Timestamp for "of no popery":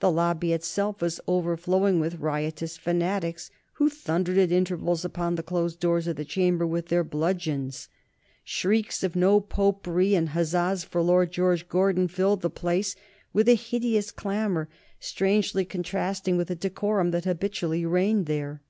9.04-10.16